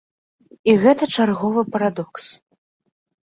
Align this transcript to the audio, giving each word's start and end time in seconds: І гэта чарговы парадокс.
І 0.71 0.73
гэта 0.83 1.03
чарговы 1.17 1.61
парадокс. 1.75 2.25